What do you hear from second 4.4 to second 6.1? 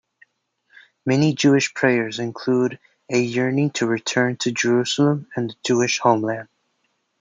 Jerusalem and the Jewish